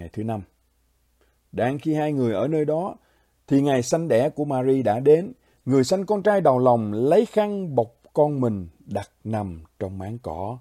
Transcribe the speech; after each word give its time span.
Ngày 0.00 0.08
thứ 0.12 0.24
năm. 0.24 0.42
Đang 1.52 1.78
khi 1.78 1.94
hai 1.94 2.12
người 2.12 2.34
ở 2.34 2.48
nơi 2.48 2.64
đó, 2.64 2.96
thì 3.46 3.60
ngày 3.60 3.82
sanh 3.82 4.08
đẻ 4.08 4.30
của 4.30 4.44
Mary 4.44 4.82
đã 4.82 5.00
đến. 5.00 5.32
Người 5.64 5.84
sanh 5.84 6.06
con 6.06 6.22
trai 6.22 6.40
đầu 6.40 6.58
lòng 6.58 6.92
lấy 6.92 7.26
khăn 7.26 7.74
bọc 7.74 7.94
con 8.12 8.40
mình 8.40 8.68
đặt 8.86 9.10
nằm 9.24 9.60
trong 9.78 9.98
máng 9.98 10.18
cỏ. 10.18 10.58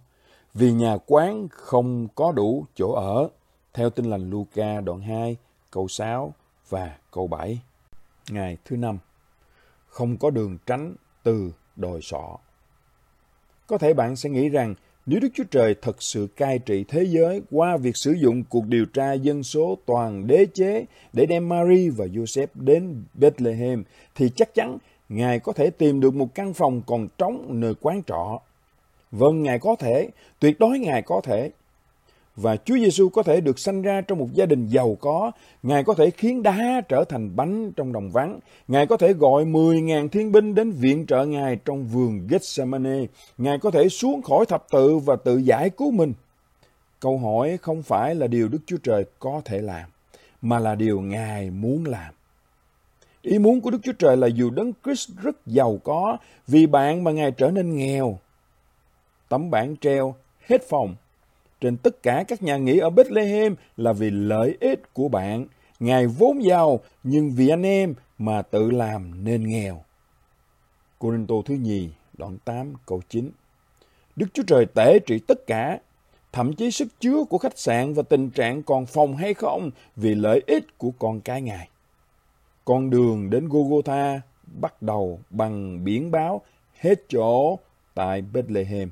Vì 0.54 0.72
nhà 0.72 0.98
quán 1.06 1.48
không 1.52 2.08
có 2.16 2.32
đủ 2.32 2.66
chỗ 2.76 2.94
ở. 2.94 3.30
Theo 3.74 3.90
tin 3.90 4.06
lành 4.06 4.30
Luca 4.30 4.82
đoạn 4.82 5.02
2, 5.02 5.38
câu 5.72 5.88
6 5.88 6.34
và 6.70 6.98
câu 7.12 7.28
7. 7.28 7.62
Ngày 8.30 8.58
thứ 8.66 8.78
năm. 8.78 8.98
Không 9.88 10.18
có 10.18 10.30
đường 10.30 10.58
tránh 10.66 10.96
từ 11.24 11.52
đồi 11.76 12.00
sọ. 12.02 12.38
Có 13.68 13.78
thể 13.78 13.94
bạn 13.94 14.16
sẽ 14.16 14.30
nghĩ 14.30 14.50
rằng 14.50 14.76
nếu 15.10 15.20
Đức 15.20 15.28
Chúa 15.34 15.44
Trời 15.52 15.76
thật 15.82 16.04
sự 16.04 16.28
cai 16.36 16.60
trị 16.60 16.86
thế 16.88 17.04
giới 17.04 17.42
qua 17.52 17.78
việc 17.78 17.98
sử 17.98 18.12
dụng 18.12 18.44
cuộc 18.50 18.68
điều 18.68 18.86
tra 18.86 19.14
dân 19.14 19.44
số 19.44 19.78
toàn 19.86 20.28
đế 20.28 20.46
chế 20.54 20.86
để 21.14 21.26
đem 21.26 21.50
Mary 21.50 21.90
và 21.90 22.06
Joseph 22.06 22.48
đến 22.54 23.04
Bethlehem, 23.14 23.84
thì 24.16 24.30
chắc 24.36 24.54
chắn 24.54 24.78
Ngài 25.10 25.40
có 25.40 25.54
thể 25.54 25.70
tìm 25.70 26.00
được 26.00 26.16
một 26.16 26.36
căn 26.36 26.54
phòng 26.54 26.82
còn 26.88 27.08
trống 27.18 27.46
nơi 27.50 27.74
quán 27.82 28.02
trọ. 28.08 28.40
Vâng, 29.12 29.44
Ngài 29.44 29.60
có 29.60 29.76
thể, 29.80 30.10
tuyệt 30.40 30.60
đối 30.60 30.80
Ngài 30.80 31.02
có 31.02 31.22
thể 31.24 31.52
và 32.42 32.58
Chúa 32.58 32.78
Giêsu 32.78 33.10
có 33.10 33.24
thể 33.24 33.42
được 33.42 33.60
sanh 33.60 33.82
ra 33.82 34.02
trong 34.02 34.18
một 34.18 34.28
gia 34.34 34.46
đình 34.46 34.68
giàu 34.68 34.98
có, 35.00 35.32
Ngài 35.64 35.84
có 35.84 35.94
thể 35.94 36.10
khiến 36.12 36.44
đá 36.44 36.82
trở 36.90 37.04
thành 37.04 37.36
bánh 37.36 37.72
trong 37.72 37.94
đồng 37.94 38.12
vắng, 38.12 38.40
Ngài 38.68 38.86
có 38.86 38.98
thể 38.98 39.14
gọi 39.14 39.46
10.000 39.46 40.10
thiên 40.10 40.32
binh 40.32 40.56
đến 40.56 40.72
viện 40.72 41.06
trợ 41.06 41.26
Ngài 41.26 41.56
trong 41.66 41.88
vườn 41.88 42.28
Gethsemane, 42.28 43.06
Ngài 43.38 43.60
có 43.60 43.72
thể 43.72 43.90
xuống 43.90 44.22
khỏi 44.22 44.46
thập 44.46 44.66
tự 44.72 44.98
và 44.98 45.16
tự 45.16 45.38
giải 45.38 45.70
cứu 45.70 45.92
mình. 45.92 46.14
Câu 47.00 47.18
hỏi 47.18 47.58
không 47.62 47.84
phải 47.84 48.16
là 48.16 48.28
điều 48.28 48.48
Đức 48.48 48.60
Chúa 48.66 48.78
Trời 48.78 49.06
có 49.20 49.42
thể 49.46 49.62
làm, 49.62 49.90
mà 50.42 50.60
là 50.60 50.76
điều 50.76 51.02
Ngài 51.02 51.50
muốn 51.50 51.86
làm. 51.86 52.14
Ý 53.22 53.40
muốn 53.40 53.62
của 53.62 53.72
Đức 53.72 53.80
Chúa 53.84 53.94
Trời 54.00 54.18
là 54.18 54.28
dù 54.28 54.50
Đấng 54.50 54.72
Christ 54.84 55.10
rất 55.22 55.46
giàu 55.46 55.80
có, 55.84 56.18
vì 56.48 56.66
bạn 56.66 57.04
mà 57.04 57.12
Ngài 57.12 57.32
trở 57.32 57.52
nên 57.52 57.76
nghèo. 57.76 58.18
Tấm 59.30 59.52
bảng 59.52 59.76
treo 59.78 60.16
hết 60.48 60.70
phòng 60.70 60.96
trên 61.62 61.78
tất 61.78 62.04
cả 62.04 62.24
các 62.28 62.44
nhà 62.44 62.58
nghỉ 62.58 62.78
ở 62.78 62.90
Bethlehem 62.90 63.56
là 63.78 63.94
vì 63.94 64.10
lợi 64.10 64.58
ích 64.60 64.94
của 64.94 65.08
bạn. 65.08 65.46
Ngài 65.80 66.08
vốn 66.08 66.44
giàu, 66.44 66.80
nhưng 67.04 67.32
vì 67.32 67.50
anh 67.50 67.64
em 67.64 67.94
mà 68.18 68.42
tự 68.42 68.72
làm 68.72 69.24
nên 69.24 69.48
nghèo. 69.48 69.84
Corinto 70.98 71.36
thứ 71.46 71.54
nhì, 71.54 71.90
đoạn 72.18 72.38
8, 72.46 72.74
câu 72.86 73.02
9. 73.10 73.32
Đức 74.16 74.28
Chúa 74.34 74.44
Trời 74.48 74.66
tể 74.66 75.00
trị 75.00 75.20
tất 75.28 75.48
cả, 75.48 75.80
thậm 76.32 76.54
chí 76.54 76.72
sức 76.72 76.88
chứa 77.00 77.24
của 77.30 77.38
khách 77.38 77.60
sạn 77.60 77.94
và 77.94 78.04
tình 78.04 78.30
trạng 78.30 78.64
còn 78.64 78.86
phòng 78.86 79.16
hay 79.16 79.34
không 79.34 79.72
vì 79.96 80.16
lợi 80.16 80.44
ích 80.48 80.78
của 80.78 80.92
con 81.00 81.22
cái 81.22 81.42
Ngài. 81.42 81.70
Con 82.66 82.90
đường 82.90 83.30
đến 83.30 83.50
Golgotha 83.50 84.22
bắt 84.62 84.82
đầu 84.82 85.20
bằng 85.30 85.84
biển 85.84 86.12
báo 86.12 86.42
hết 86.80 87.04
chỗ 87.10 87.60
tại 87.94 88.22
Bethlehem 88.22 88.90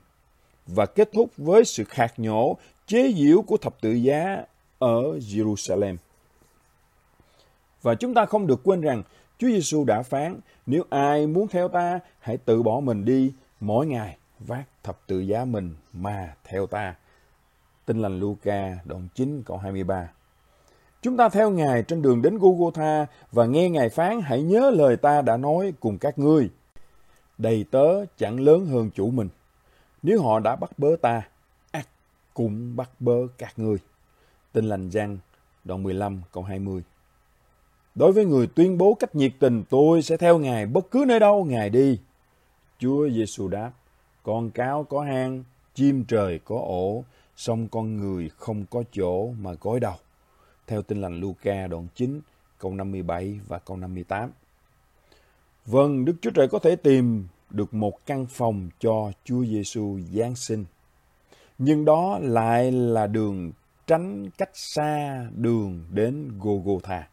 và 0.68 0.86
kết 0.86 1.10
thúc 1.14 1.30
với 1.38 1.66
sự 1.66 1.84
khạc 1.84 2.20
nhổ, 2.20 2.58
chế 2.88 3.14
giễu 3.18 3.42
của 3.42 3.58
thập 3.58 3.82
tự 3.82 3.92
giá 3.92 4.44
ở 4.80 5.02
Jerusalem. 5.18 5.96
Và 7.82 7.96
chúng 7.96 8.14
ta 8.14 8.26
không 8.26 8.48
được 8.48 8.60
quên 8.64 8.82
rằng 8.82 9.04
Chúa 9.38 9.48
Giêsu 9.48 9.84
đã 9.84 10.02
phán, 10.02 10.40
nếu 10.66 10.84
ai 10.90 11.28
muốn 11.28 11.48
theo 11.48 11.68
ta, 11.68 12.00
hãy 12.20 12.38
tự 12.38 12.64
bỏ 12.64 12.80
mình 12.80 13.06
đi 13.06 13.34
mỗi 13.60 13.88
ngày 13.88 14.18
vác 14.40 14.84
thập 14.84 15.00
tự 15.08 15.20
giá 15.20 15.46
mình 15.46 15.76
mà 15.94 16.36
theo 16.44 16.68
ta. 16.68 16.96
Tin 17.86 18.02
lành 18.02 18.20
Luca 18.20 18.78
đoạn 18.86 19.08
9 19.16 19.44
câu 19.46 19.58
23. 19.58 20.10
Chúng 21.02 21.18
ta 21.18 21.30
theo 21.30 21.50
Ngài 21.50 21.84
trên 21.84 22.02
đường 22.02 22.22
đến 22.22 22.38
Golgotha 22.38 23.06
và 23.32 23.46
nghe 23.46 23.70
Ngài 23.70 23.90
phán 23.90 24.22
hãy 24.22 24.42
nhớ 24.42 24.72
lời 24.76 24.98
ta 24.98 25.22
đã 25.22 25.38
nói 25.38 25.74
cùng 25.80 25.98
các 25.98 26.20
ngươi. 26.20 26.50
Đầy 27.38 27.66
tớ 27.72 28.06
chẳng 28.18 28.40
lớn 28.40 28.66
hơn 28.66 28.90
chủ 28.96 29.10
mình. 29.10 29.30
Nếu 30.04 30.22
họ 30.22 30.40
đã 30.40 30.56
bắt 30.56 30.80
bớ 30.80 30.96
ta, 31.02 31.28
ác 31.72 31.88
cũng 32.34 32.76
bắt 32.76 32.90
bớ 33.00 33.28
các 33.38 33.60
ngươi. 33.60 33.78
Tin 34.52 34.66
lành 34.66 34.90
Giăng, 34.90 35.18
đoạn 35.64 35.84
15, 35.84 36.22
câu 36.32 36.44
20. 36.44 36.84
Đối 37.96 38.12
với 38.12 38.26
người 38.26 38.48
tuyên 38.48 38.78
bố 38.78 38.94
cách 38.94 39.16
nhiệt 39.16 39.32
tình, 39.40 39.64
tôi 39.70 40.02
sẽ 40.02 40.18
theo 40.18 40.38
Ngài 40.38 40.66
bất 40.66 40.92
cứ 40.92 41.06
nơi 41.08 41.20
đâu 41.20 41.46
Ngài 41.46 41.70
đi. 41.70 42.00
Chúa 42.80 43.10
Giêsu 43.10 43.48
đáp, 43.48 43.72
con 44.24 44.50
cáo 44.50 44.84
có 44.84 45.02
hang, 45.02 45.44
chim 45.74 46.04
trời 46.08 46.40
có 46.46 46.56
ổ, 46.56 47.04
song 47.36 47.68
con 47.68 47.98
người 47.98 48.30
không 48.38 48.66
có 48.70 48.84
chỗ 48.92 49.32
mà 49.40 49.52
gối 49.62 49.80
đầu. 49.80 49.96
Theo 50.68 50.82
tin 50.82 51.02
lành 51.02 51.20
Luca 51.20 51.68
đoạn 51.68 51.88
9, 51.96 52.22
câu 52.60 52.74
57 52.74 53.40
và 53.48 53.60
câu 53.60 53.78
58. 53.78 54.32
Vâng, 55.66 56.06
Đức 56.06 56.16
Chúa 56.22 56.32
Trời 56.32 56.48
có 56.48 56.60
thể 56.60 56.76
tìm 56.76 57.28
được 57.50 57.74
một 57.74 58.06
căn 58.06 58.26
phòng 58.30 58.70
cho 58.80 59.12
Chúa 59.24 59.46
Giêsu 59.46 60.00
Giáng 60.14 60.36
sinh. 60.36 60.66
Nhưng 61.58 61.86
đó 61.86 62.20
lại 62.22 62.72
là 62.72 63.08
đường 63.08 63.52
tránh 63.88 64.30
cách 64.38 64.52
xa 64.54 65.26
đường 65.36 65.86
đến 65.92 66.32
Gogotha. 66.40 67.08